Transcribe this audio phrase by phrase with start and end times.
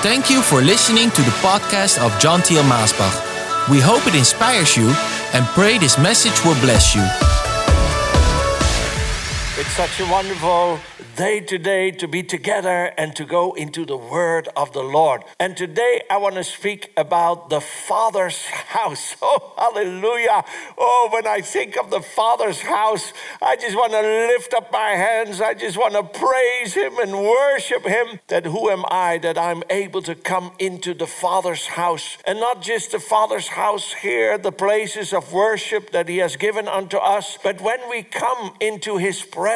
[0.00, 3.68] Thank you for listening to the podcast of John Theo Maasbach.
[3.68, 4.88] We hope it inspires you
[5.34, 7.47] and pray this message will bless you.
[9.60, 10.78] It's such a wonderful
[11.16, 15.24] day today to be together and to go into the word of the Lord.
[15.40, 19.16] And today I want to speak about the Father's house.
[19.30, 20.44] Oh, hallelujah.
[20.78, 23.12] Oh, when I think of the Father's house,
[23.42, 25.40] I just want to lift up my hands.
[25.40, 28.20] I just want to praise Him and worship Him.
[28.28, 32.62] That who am I that I'm able to come into the Father's house and not
[32.62, 37.36] just the Father's house here, the places of worship that He has given unto us,
[37.42, 39.47] but when we come into His presence,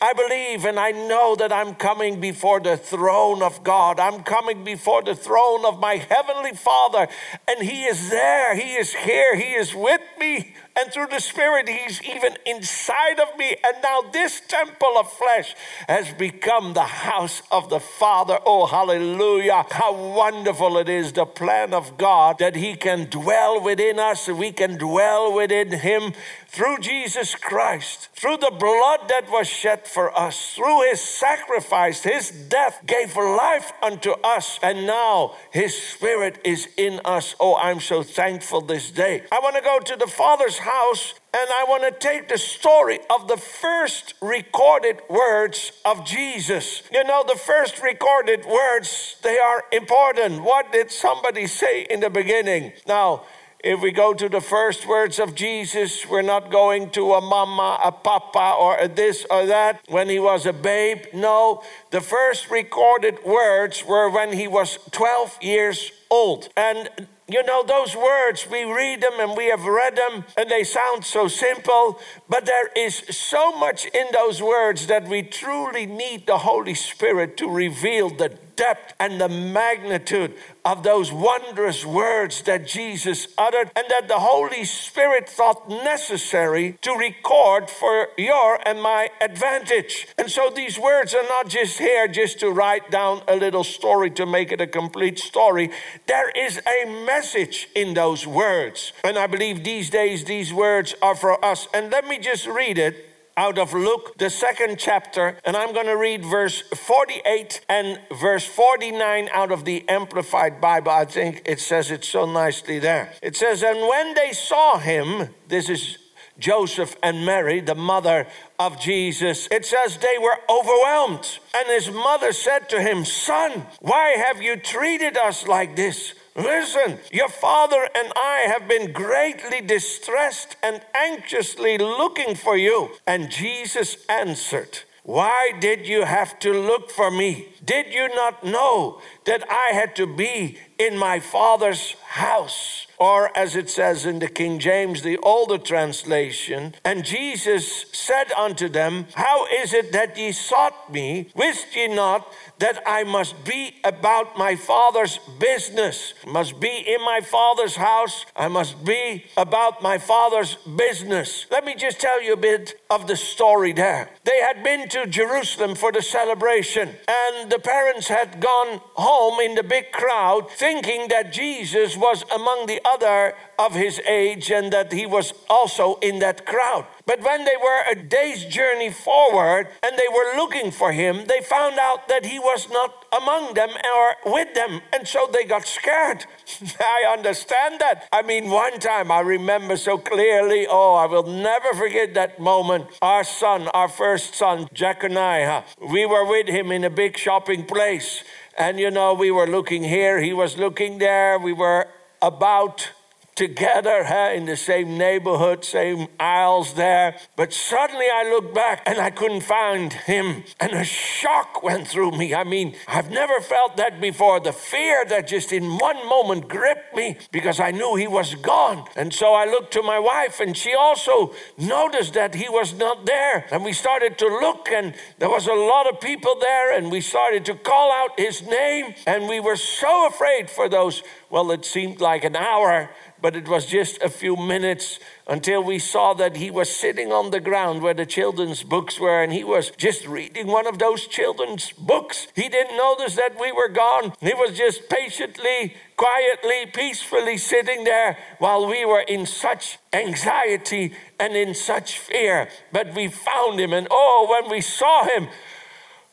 [0.00, 4.00] I believe and I know that I'm coming before the throne of God.
[4.00, 7.08] I'm coming before the throne of my heavenly Father,
[7.46, 8.56] and He is there.
[8.56, 9.36] He is here.
[9.36, 10.54] He is with me.
[10.76, 13.56] And through the Spirit, He's even inside of me.
[13.64, 15.54] And now this temple of flesh
[15.88, 18.38] has become the house of the Father.
[18.44, 19.66] Oh, hallelujah.
[19.70, 24.50] How wonderful it is, the plan of God, that He can dwell within us, we
[24.50, 26.12] can dwell within Him
[26.54, 32.30] through Jesus Christ, through the blood that was shed for us, through His sacrifice, His
[32.30, 34.60] death gave life unto us.
[34.62, 37.34] And now His Spirit is in us.
[37.40, 39.24] Oh, I'm so thankful this day.
[39.32, 42.98] I want to go to the Father's house and I want to take the story
[43.10, 46.82] of the first recorded words of Jesus.
[46.92, 50.42] You know, the first recorded words, they are important.
[50.42, 52.72] What did somebody say in the beginning?
[52.86, 53.24] Now,
[53.64, 57.80] if we go to the first words of Jesus, we're not going to a mama,
[57.82, 61.06] a papa, or a this or that when he was a babe.
[61.14, 66.50] No, the first recorded words were when he was 12 years old.
[66.56, 70.62] And you know, those words, we read them and we have read them and they
[70.62, 76.26] sound so simple, but there is so much in those words that we truly need
[76.26, 82.66] the Holy Spirit to reveal the depth and the magnitude of those wondrous words that
[82.66, 89.10] Jesus uttered and that the Holy Spirit thought necessary to record for your and my
[89.20, 90.08] advantage.
[90.16, 94.10] And so these words are not just here just to write down a little story
[94.12, 95.70] to make it a complete story.
[96.06, 98.92] There is a message in those words.
[99.04, 101.68] And I believe these days these words are for us.
[101.72, 102.94] And let me just read it
[103.36, 108.46] out of Luke, the second chapter, and I'm going to read verse 48 and verse
[108.46, 110.90] 49 out of the Amplified Bible.
[110.90, 113.12] I think it says it so nicely there.
[113.22, 115.98] It says, And when they saw him, this is
[116.38, 118.26] Joseph and Mary, the mother
[118.58, 121.38] of Jesus, it says they were overwhelmed.
[121.56, 126.14] And his mother said to him, Son, why have you treated us like this?
[126.36, 132.90] Listen, your father and I have been greatly distressed and anxiously looking for you.
[133.06, 137.50] And Jesus answered, Why did you have to look for me?
[137.64, 142.88] Did you not know that I had to be in my father's house?
[143.04, 148.66] Or as it says in the King James, the older translation, and Jesus said unto
[148.66, 151.28] them, How is it that ye sought me?
[151.34, 152.26] Wist ye not
[152.60, 158.24] that I must be about my father's business, must be in my father's house.
[158.34, 161.46] I must be about my father's business.
[161.50, 164.08] Let me just tell you a bit of the story there.
[164.24, 169.56] They had been to Jerusalem for the celebration, and the parents had gone home in
[169.56, 175.06] the big crowd thinking that Jesus was among the of his age and that he
[175.06, 176.86] was also in that crowd.
[177.06, 181.40] But when they were a day's journey forward and they were looking for him, they
[181.40, 184.80] found out that he was not among them or with them.
[184.92, 186.26] And so they got scared.
[186.80, 188.08] I understand that.
[188.12, 192.86] I mean, one time I remember so clearly, oh, I will never forget that moment.
[193.02, 198.24] Our son, our first son, Jeconiah, we were with him in a big shopping place.
[198.56, 201.88] And you know, we were looking here, he was looking there, we were
[202.24, 202.90] about
[203.34, 207.16] together huh, in the same neighborhood, same aisles there.
[207.36, 210.44] But suddenly I looked back and I couldn't find him.
[210.60, 212.34] And a shock went through me.
[212.34, 214.40] I mean, I've never felt that before.
[214.40, 218.86] The fear that just in one moment gripped me because I knew he was gone.
[218.96, 223.06] And so I looked to my wife and she also noticed that he was not
[223.06, 223.46] there.
[223.50, 227.00] And we started to look and there was a lot of people there and we
[227.00, 228.94] started to call out his name.
[229.06, 232.90] And we were so afraid for those, well, it seemed like an hour
[233.24, 237.30] but it was just a few minutes until we saw that he was sitting on
[237.30, 241.06] the ground where the children's books were and he was just reading one of those
[241.06, 242.26] children's books.
[242.36, 244.12] He didn't notice that we were gone.
[244.20, 251.34] He was just patiently, quietly, peacefully sitting there while we were in such anxiety and
[251.34, 252.50] in such fear.
[252.72, 255.28] But we found him, and oh, when we saw him,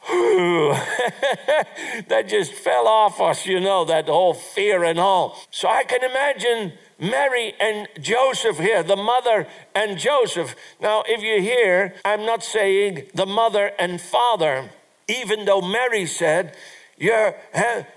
[2.07, 5.37] that just fell off us, you know, that whole fear and all.
[5.51, 10.55] So I can imagine Mary and Joseph here, the mother and Joseph.
[10.79, 14.69] Now, if you hear, I'm not saying the mother and father,
[15.07, 16.55] even though Mary said,
[16.97, 17.35] Your,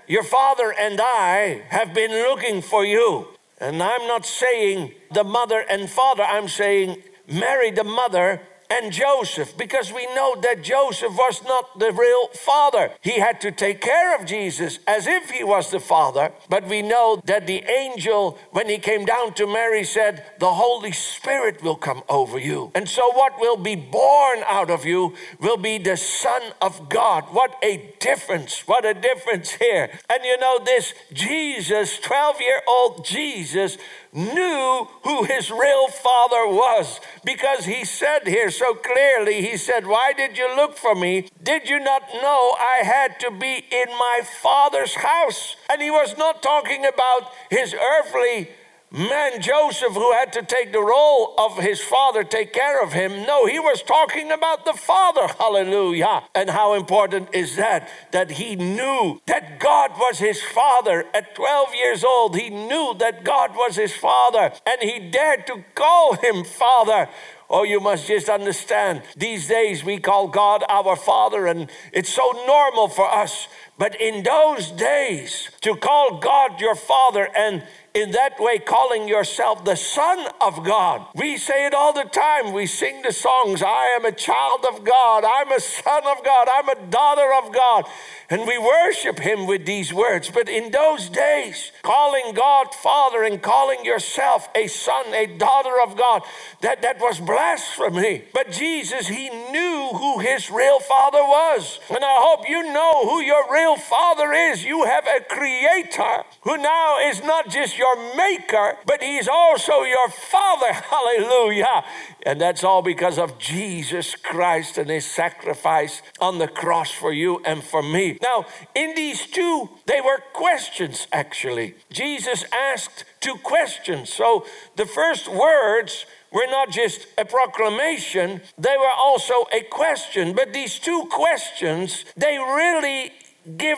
[0.07, 3.27] your father and I have been looking for you.
[3.61, 6.97] And I'm not saying the mother and father, I'm saying
[7.27, 12.91] Mary, the mother, and Joseph because we know that Joseph was not the real father.
[13.01, 16.81] He had to take care of Jesus as if he was the father, but we
[16.81, 21.75] know that the angel, when he came down to Mary, said, The Holy Spirit will
[21.75, 22.71] come over you.
[22.75, 27.25] And so, what will be born out of you will be the Son of God.
[27.31, 28.67] What a difference!
[28.67, 29.89] What a difference here.
[30.09, 33.77] And you know, this Jesus, 12 year old Jesus,
[34.15, 40.13] knew who his real father was because he said here so clearly, he said, Why
[40.13, 41.27] did you look for me?
[41.43, 45.57] Did you not know I had to be in my father's house?
[45.69, 48.49] And he was not talking about his earthly
[48.95, 53.25] man Joseph who had to take the role of his father, take care of him.
[53.25, 55.27] No, he was talking about the father.
[55.37, 56.23] Hallelujah.
[56.33, 57.89] And how important is that?
[58.11, 61.05] That he knew that God was his father.
[61.13, 65.63] At 12 years old, he knew that God was his father and he dared to
[65.75, 67.09] call him father.
[67.49, 69.03] Oh, you must just understand.
[69.15, 73.47] These days we call God our Father, and it's so normal for us.
[73.77, 77.63] But in those days, to call God your Father and
[77.95, 81.07] in that way calling yourself the Son of God.
[81.15, 82.51] We say it all the time.
[82.51, 86.47] We sing the songs I am a child of God, I'm a son of God,
[86.53, 87.85] I'm a daughter of God.
[88.29, 90.29] And we worship Him with these words.
[90.29, 95.95] But in those days, calling God Father and calling yourself a son, a daughter of
[95.95, 96.23] God,
[96.61, 98.25] that, that was blasphemy.
[98.33, 101.79] But Jesus, He knew who His real Father was.
[101.89, 104.65] And I hope you know who your real Father is.
[104.65, 109.83] You have a Creator who now is not just your your maker, but he's also
[109.83, 110.73] your father.
[110.73, 111.83] Hallelujah.
[112.25, 117.41] And that's all because of Jesus Christ and his sacrifice on the cross for you
[117.45, 118.17] and for me.
[118.21, 121.75] Now, in these two, they were questions actually.
[121.91, 124.11] Jesus asked two questions.
[124.11, 124.45] So
[124.75, 130.33] the first words were not just a proclamation, they were also a question.
[130.33, 133.13] But these two questions, they really
[133.55, 133.77] give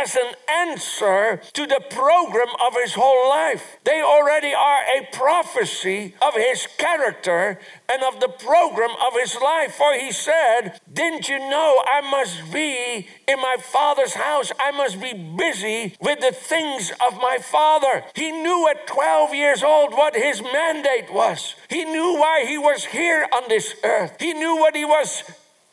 [0.00, 3.76] as an answer to the program of his whole life.
[3.84, 7.58] They already are a prophecy of his character
[7.88, 9.74] and of the program of his life.
[9.74, 14.52] For he said, Didn't you know I must be in my father's house?
[14.58, 18.04] I must be busy with the things of my father.
[18.14, 21.54] He knew at 12 years old what his mandate was.
[21.68, 24.16] He knew why he was here on this earth.
[24.18, 25.22] He knew what he was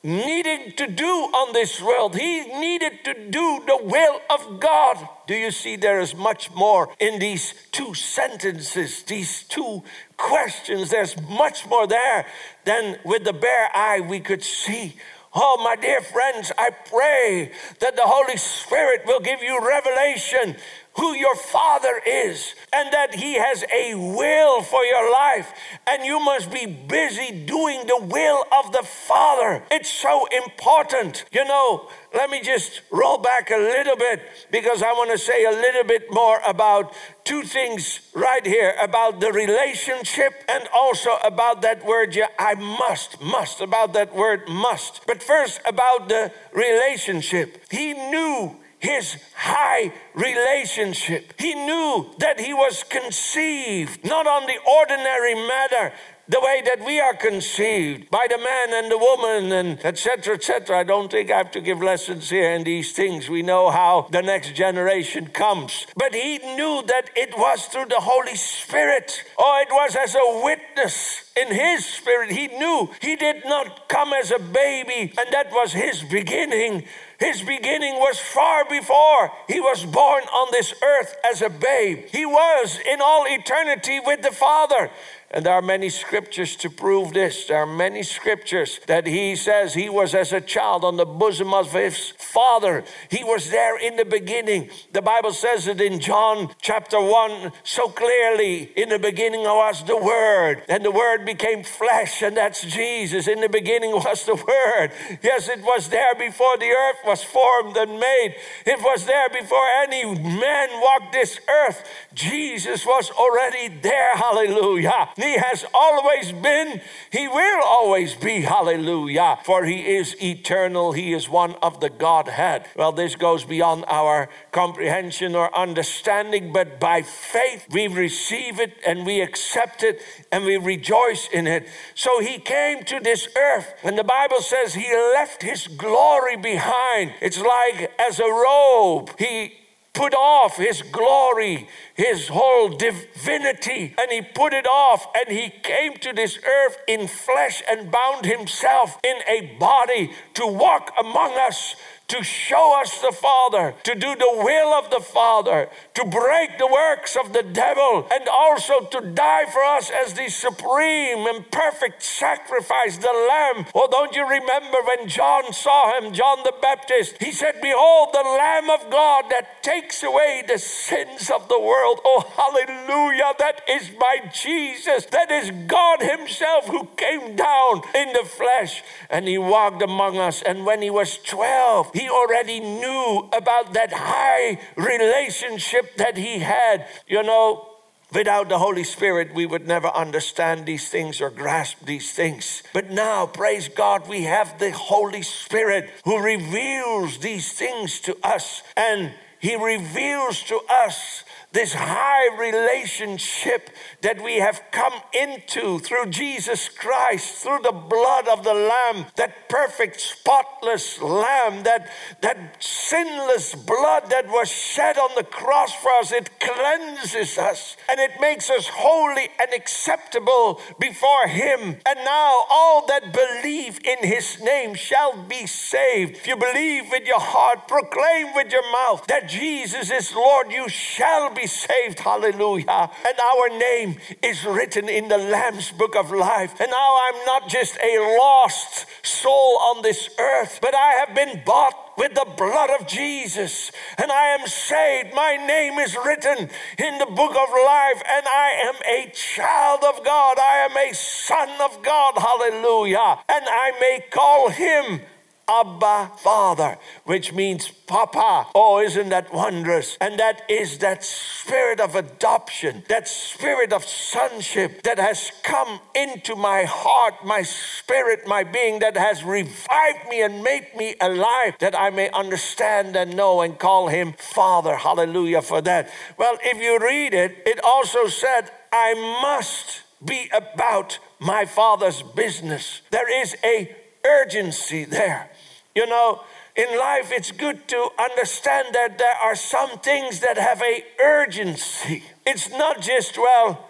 [0.03, 2.15] needed to do on this world.
[2.15, 5.07] He needed to do the will of God.
[5.27, 9.83] Do you see there is much more in these two sentences, these two
[10.15, 10.89] questions?
[10.89, 12.25] There's much more there
[12.65, 14.95] than with the bare eye we could see.
[15.33, 20.55] Oh, my dear friends, I pray that the Holy Spirit will give you revelation
[20.97, 25.53] who your Father is and that He has a will for your life,
[25.87, 29.63] and you must be busy doing the will of the Father.
[29.71, 31.25] It's so important.
[31.31, 35.45] You know, let me just roll back a little bit because I want to say
[35.45, 36.93] a little bit more about
[37.23, 43.21] two things right here about the relationship and also about that word, yeah, I must,
[43.21, 45.05] must, about that word must.
[45.05, 47.63] But first, about the relationship.
[47.69, 51.33] He knew his high relationship.
[51.37, 55.93] He knew that he was conceived not on the ordinary matter,
[56.29, 60.79] the way that we are conceived by the man and the woman and etc etc
[60.79, 63.29] i don't think i have to give lessons here in these things.
[63.29, 65.85] We know how the next generation comes.
[65.95, 70.41] But he knew that it was through the holy spirit or it was as a
[70.43, 72.31] witness in his spirit.
[72.31, 72.89] He knew.
[73.01, 76.83] He did not come as a baby and that was his beginning.
[77.19, 82.05] His beginning was far before he was born on this earth as a babe.
[82.11, 84.91] He was in all eternity with the Father.
[85.29, 87.47] And there are many scriptures to prove this.
[87.47, 91.53] There are many scriptures that he says he was as a child on the bosom
[91.53, 92.85] of his father.
[93.11, 94.69] He was there in the beginning.
[94.93, 98.71] The Bible says it in John chapter 1 so clearly.
[98.77, 103.27] In the beginning was the Word, and the Word became flesh, and that's Jesus.
[103.27, 104.91] In the beginning was the Word.
[105.21, 108.35] Yes, it was there before the earth was formed and made.
[108.65, 111.83] It was there before any man walked this earth.
[112.13, 114.15] Jesus was already there.
[114.15, 115.09] Hallelujah.
[115.17, 116.79] He has always been,
[117.11, 118.41] He will always be.
[118.41, 119.39] Hallelujah.
[119.43, 122.67] For He is eternal, He is one of the Godhead.
[122.75, 129.05] Well, this goes beyond our comprehension or understanding, but by faith we receive it and
[129.05, 131.67] we accept it and we rejoice in it.
[131.95, 137.13] So He came to this earth, and the Bible says He left His glory behind.
[137.21, 139.17] It's like as a robe.
[139.17, 139.53] He
[139.97, 145.95] put off his glory, his whole divinity, and he put it off and he came
[145.95, 151.75] to this earth in flesh and bound himself in a body to walk among us
[152.07, 156.67] to show us the Father, to do the will of the Father, to break the
[156.67, 162.01] works of the devil, and also to die for us as the supreme and perfect
[162.01, 163.65] sacrifice, the Lamb.
[163.75, 167.17] Oh, don't you remember when John saw him, John the Baptist?
[167.19, 171.99] He said, Behold, the Lamb of God that takes away the sins of the world.
[172.05, 173.33] Oh, hallelujah.
[173.37, 175.05] That is my Jesus.
[175.07, 180.41] That is God Himself who came down in the flesh and He walked among us.
[180.41, 186.85] And when He was 12, he already knew about that high relationship that he had.
[187.07, 187.77] You know,
[188.13, 192.63] Without the Holy Spirit, we would never understand these things or grasp these things.
[192.71, 198.63] But now, praise God, we have the Holy Spirit who reveals these things to us.
[198.77, 199.11] And
[199.41, 201.25] He reveals to us
[201.57, 203.71] this high relationship
[204.03, 209.49] that we have come into through Jesus Christ, through the blood of the Lamb, that
[209.49, 211.89] perfect, spotless Lamb, that,
[212.21, 216.11] that sinless blood that was shed on the cross for us.
[216.11, 221.77] It cleanses us and it makes us holy and acceptable before Him.
[221.87, 226.17] And now all that believe in His name shall be saved.
[226.17, 230.69] If you believe with your heart, proclaim with your mouth that Jesus is Lord, you
[230.69, 231.99] shall be saved.
[231.99, 232.91] Hallelujah.
[233.07, 236.59] And our name is written in the Lamb's book of life.
[236.59, 241.41] And now I'm not just a lost soul on this earth, but I have been
[241.45, 245.15] bought with the blood of Jesus, and I am saved.
[245.15, 250.05] My name is written in the book of life, and I am a child of
[250.05, 250.37] God.
[250.37, 252.13] I am a son of God.
[252.17, 253.17] Hallelujah.
[253.27, 255.01] And I may call him
[255.49, 258.47] Abba Father, which means Papa.
[258.53, 259.97] Oh, isn't that wondrous?
[260.01, 266.35] And that is that spirit of adoption, that spirit of sonship that has come into
[266.35, 271.79] my heart, my spirit, my being, that has revived me and made me alive, that
[271.79, 274.75] I may understand and know and call him Father.
[274.75, 275.89] Hallelujah for that.
[276.17, 282.81] Well, if you read it, it also said, I must be about my Father's business.
[282.91, 283.75] There is a
[284.05, 285.29] urgency there.
[285.75, 286.21] You know,
[286.55, 292.03] in life, it's good to understand that there are some things that have a urgency.
[292.25, 293.69] It's not just, well,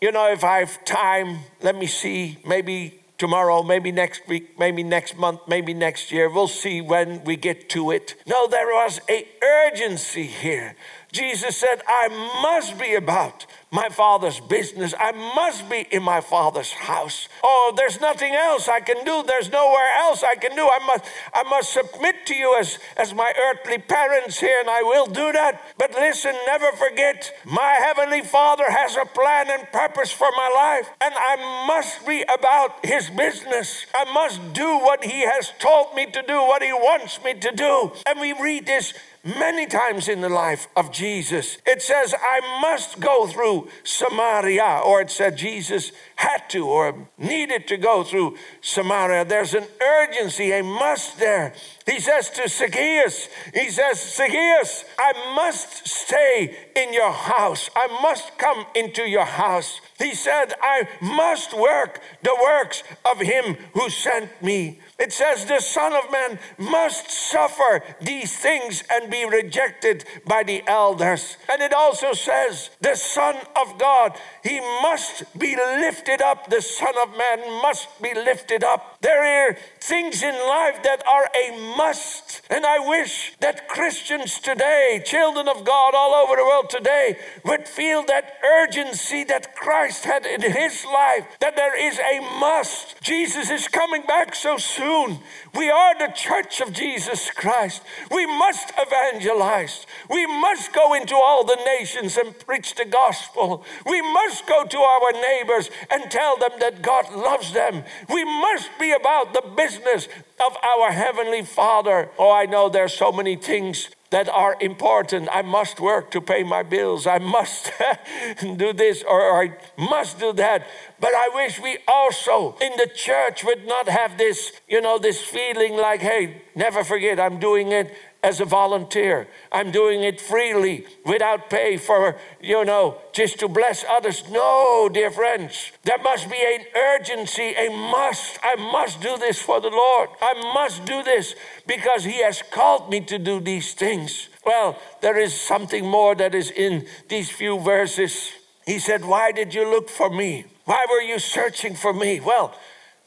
[0.00, 4.82] you know, if I have time, let me see, maybe tomorrow, maybe next week, maybe
[4.82, 6.28] next month, maybe next year.
[6.28, 8.14] We'll see when we get to it.
[8.26, 10.76] No, there was a urgency here.
[11.12, 12.08] Jesus said, I
[12.42, 14.94] must be about my father's business.
[14.98, 17.28] I must be in my father's house.
[17.42, 19.24] Oh, there's nothing else I can do.
[19.26, 20.62] There's nowhere else I can do.
[20.62, 21.04] I must,
[21.34, 25.32] I must submit to you as, as my earthly parents here, and I will do
[25.32, 25.60] that.
[25.78, 30.88] But listen, never forget, my heavenly father has a plan and purpose for my life,
[31.00, 33.86] and I must be about his business.
[33.94, 37.50] I must do what he has told me to do, what he wants me to
[37.50, 37.92] do.
[38.06, 38.94] And we read this
[39.24, 41.58] many times in the life of Jesus.
[41.66, 47.66] It says, I must go through Samaria, or it said Jesus had to or needed
[47.68, 49.24] to go through Samaria.
[49.24, 51.54] There's an urgency, a must there.
[51.86, 57.68] He says to Zacchaeus, He says, Zacchaeus, I must stay in your house.
[57.76, 59.80] I must come into your house.
[59.98, 64.80] He said, I must work the works of him who sent me.
[64.98, 70.62] It says, The Son of Man must suffer these things and be rejected by the
[70.66, 71.36] elders.
[71.50, 76.48] And it also says, The Son of God, he must be lifted up.
[76.48, 78.98] The Son of Man must be lifted up.
[79.00, 82.40] There things in life that are a must.
[82.48, 87.68] And I wish that Christians today, children of God all over the world today, would
[87.68, 93.00] feel that urgency that Christ had in his life, that there is a must.
[93.02, 95.18] Jesus is coming back so soon.
[95.54, 97.82] We are the church of Jesus Christ.
[98.10, 99.86] We must evangelize.
[100.08, 103.64] We must go into all the nations and preach the gospel.
[103.84, 107.84] We must go to our neighbors and tell them that God loves them.
[108.08, 112.10] We must be about the business of our Heavenly Father.
[112.18, 115.28] Oh, I know there's so many things that are important.
[115.32, 117.06] I must work to pay my bills.
[117.06, 117.72] I must
[118.40, 120.66] do this or I must do that.
[121.00, 125.20] But I wish we also in the church would not have this, you know, this
[125.20, 127.92] feeling like, hey, never forget, I'm doing it
[128.24, 129.28] as a volunteer.
[129.52, 134.24] I'm doing it freely without pay for, you know, just to bless others.
[134.30, 138.38] No, dear friends, there must be an urgency, a must.
[138.42, 140.08] I must do this for the Lord.
[140.22, 141.34] I must do this
[141.66, 144.30] because He has called me to do these things.
[144.44, 148.32] Well, there is something more that is in these few verses.
[148.64, 150.46] He said, Why did you look for me?
[150.64, 152.20] Why were you searching for me?
[152.20, 152.54] Well,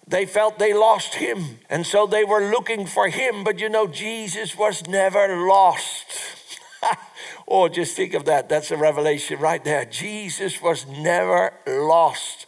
[0.07, 3.43] they felt they lost him, and so they were looking for him.
[3.43, 6.05] But you know, Jesus was never lost.
[7.47, 8.47] oh, just think of that.
[8.47, 9.85] That's a revelation right there.
[9.85, 12.45] Jesus was never lost.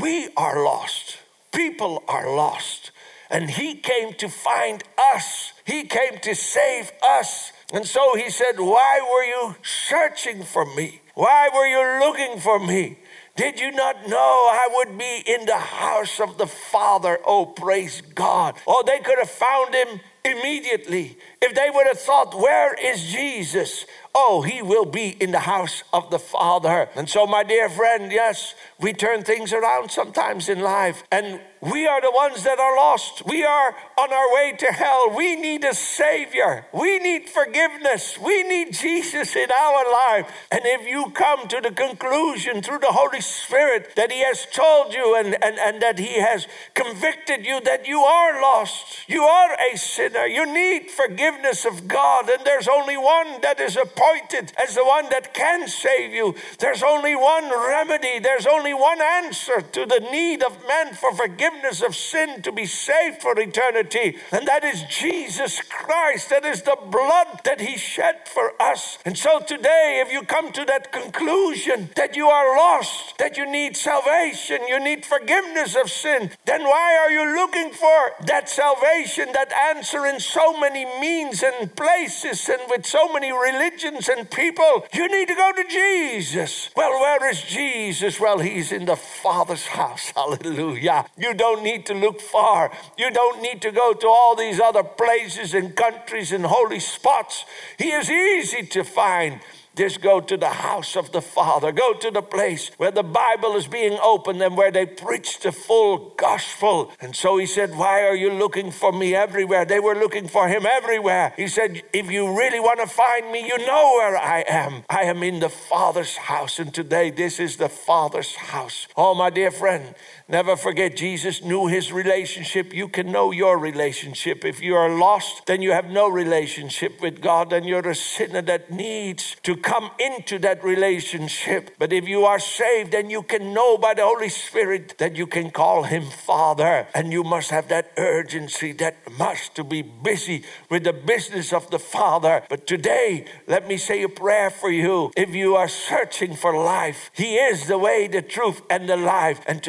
[0.00, 1.18] We are lost.
[1.52, 2.90] People are lost.
[3.30, 4.82] And he came to find
[5.14, 7.52] us, he came to save us.
[7.72, 11.00] And so he said, Why were you searching for me?
[11.14, 12.98] Why were you looking for me?
[13.36, 14.16] Did you not know
[14.50, 17.18] I would be in the house of the Father?
[17.26, 18.56] Oh, praise God.
[18.66, 21.16] Oh, they could have found him immediately.
[21.40, 23.86] If they would have thought, Where is Jesus?
[24.18, 26.88] Oh, he will be in the house of the Father.
[26.96, 31.04] And so, my dear friend, yes, we turn things around sometimes in life.
[31.12, 33.26] And we are the ones that are lost.
[33.26, 35.12] We are on our way to hell.
[35.14, 36.64] We need a Savior.
[36.72, 38.18] We need forgiveness.
[38.18, 40.30] We need Jesus in our life.
[40.50, 44.94] And if you come to the conclusion through the Holy Spirit that He has told
[44.94, 49.56] you and, and, and that He has convicted you that you are lost, you are
[49.72, 54.74] a sinner, you need forgiveness of God, and there's only one that is appointed as
[54.74, 56.34] the one that can save you.
[56.58, 61.82] There's only one remedy, there's only one answer to the need of man for forgiveness
[61.82, 64.16] of sin to be saved for eternity.
[64.32, 66.30] And that is Jesus Christ.
[66.30, 68.98] That is the blood that He shed for us.
[69.04, 73.50] And so today, if you come to that conclusion that you are lost, that you
[73.50, 79.32] need salvation, you need forgiveness of sin, then why are you looking for that salvation,
[79.32, 84.84] that answer in so many means and places and with so many religions and people?
[84.92, 86.70] You need to go to Jesus.
[86.76, 88.20] Well, where is Jesus?
[88.20, 90.10] Well, He's in the Father's house.
[90.16, 91.06] Hallelujah.
[91.16, 92.72] You don't need to look far.
[92.98, 97.44] You don't need to go to all these other places and countries and holy spots.
[97.78, 99.40] He is easy to find.
[99.76, 101.70] Just go to the house of the Father.
[101.70, 105.52] Go to the place where the Bible is being opened and where they preach the
[105.52, 106.92] full gospel.
[106.98, 109.66] And so he said, Why are you looking for me everywhere?
[109.66, 111.34] They were looking for him everywhere.
[111.36, 114.84] He said, If you really want to find me, you know where I am.
[114.88, 116.58] I am in the Father's house.
[116.58, 118.88] And today, this is the Father's house.
[118.96, 119.94] Oh, my dear friend,
[120.28, 122.74] Never forget, Jesus knew his relationship.
[122.74, 124.44] You can know your relationship.
[124.44, 128.42] If you are lost, then you have no relationship with God, and you're a sinner
[128.42, 131.70] that needs to come into that relationship.
[131.78, 135.28] But if you are saved, then you can know by the Holy Spirit that you
[135.28, 136.88] can call him Father.
[136.92, 141.70] And you must have that urgency, that must to be busy with the business of
[141.70, 142.42] the Father.
[142.50, 145.12] But today, let me say a prayer for you.
[145.16, 149.40] If you are searching for life, He is the way, the truth, and the life.
[149.46, 149.62] And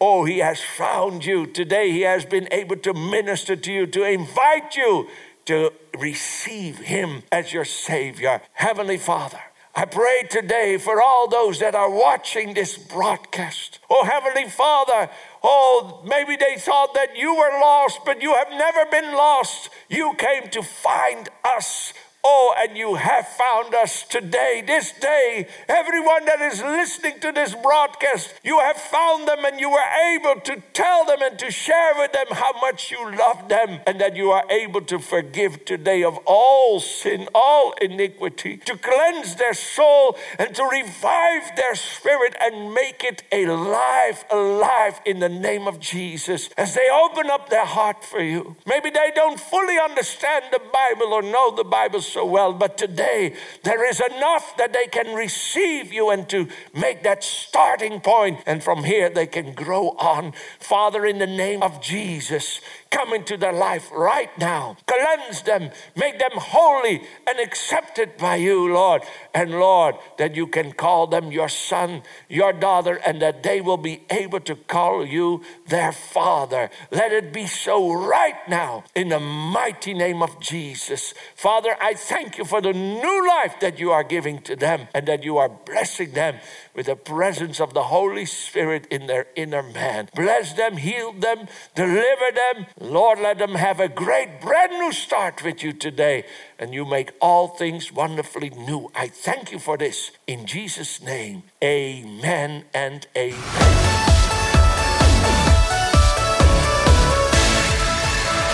[0.00, 1.46] oh, He has found you.
[1.46, 5.08] Today, He has been able to minister to you, to invite you
[5.46, 8.40] to receive Him as your Savior.
[8.52, 9.40] Heavenly Father,
[9.74, 13.78] I pray today for all those that are watching this broadcast.
[13.88, 15.08] Oh, Heavenly Father,
[15.42, 19.70] oh, maybe they thought that you were lost, but you have never been lost.
[19.88, 21.92] You came to find us.
[22.22, 25.48] Oh, and you have found us today, this day.
[25.68, 29.78] Everyone that is listening to this broadcast, you have found them and you were
[30.14, 33.98] able to tell them and to share with them how much you love them and
[34.02, 39.54] that you are able to forgive today of all sin, all iniquity, to cleanse their
[39.54, 45.80] soul and to revive their spirit and make it alive, alive in the name of
[45.80, 48.56] Jesus as they open up their heart for you.
[48.66, 53.34] Maybe they don't fully understand the Bible or know the Bible so well, but today
[53.62, 58.62] there is enough that they can receive you and to make that starting point, and
[58.62, 60.32] from here they can grow on.
[60.58, 64.76] Father, in the name of Jesus, come into their life right now.
[64.86, 69.02] Cleanse them, make them holy and accepted by you, Lord.
[69.32, 73.76] And Lord, that you can call them your son, your daughter, and that they will
[73.76, 76.68] be able to call you their father.
[76.90, 81.14] Let it be so right now in the mighty name of Jesus.
[81.36, 85.06] Father, I thank you for the new life that you are giving to them and
[85.06, 86.36] that you are blessing them
[86.74, 90.08] with the presence of the Holy Spirit in their inner man.
[90.14, 92.66] Bless them, heal them, deliver them.
[92.80, 96.24] Lord, let them have a great, brand new start with you today.
[96.58, 98.90] And you make all things wonderfully new.
[98.94, 100.10] I thank you for this.
[100.26, 103.90] In Jesus' name, amen and amen.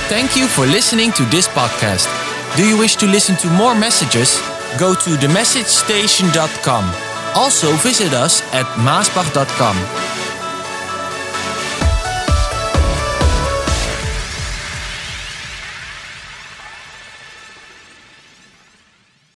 [0.08, 2.06] Thank you for listening to this podcast.
[2.56, 4.40] Do you wish to listen to more messages?
[4.78, 7.05] Go to themessagestation.com.
[7.36, 10.15] Also visit us at maasbach.com.